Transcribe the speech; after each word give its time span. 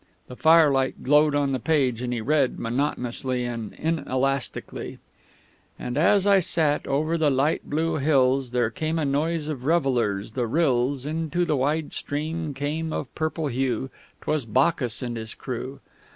The 0.29 0.35
firelight 0.35 1.03
glowed 1.03 1.35
on 1.35 1.51
the 1.51 1.59
page, 1.59 2.01
and 2.01 2.11
he 2.11 2.21
read, 2.21 2.57
monotonously 2.57 3.45
and 3.45 3.71
inelastically: 3.75 4.97
"_And 5.79 5.95
as 5.95 6.25
I 6.25 6.39
sat, 6.39 6.87
over 6.87 7.19
the 7.19 7.29
light 7.29 7.69
blue 7.69 7.97
hills 7.97 8.49
There 8.49 8.71
came 8.71 8.97
a 8.97 9.05
noise 9.05 9.47
of 9.47 9.63
revellers; 9.63 10.31
the 10.31 10.47
rills 10.47 11.05
Into 11.05 11.45
the 11.45 11.55
wide 11.55 11.93
stream 11.93 12.55
came 12.55 12.91
of 12.91 13.13
purple 13.13 13.45
hue 13.45 13.91
'Twas 14.21 14.47
Bacchus 14.47 15.03
and 15.03 15.15
his 15.17 15.35
crew! 15.35 15.81